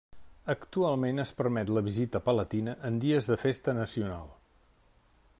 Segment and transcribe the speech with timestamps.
[0.51, 4.25] Actualment es permet la visita palatina en dies de festa nacional.